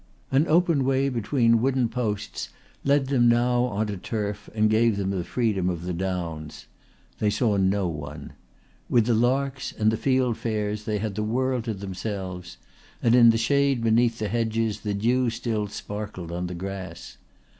[0.31, 2.49] An open way between wooden posts
[2.83, 6.65] led them now on to turf and gave them the freedom of the downs.
[7.19, 8.33] They saw no one.
[8.89, 12.57] With the larks and the field fares they had the world to themselves;
[13.03, 17.17] and in the shade beneath the hedges the dew still sparkled on the grass.